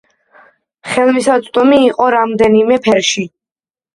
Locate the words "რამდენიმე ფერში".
2.17-3.27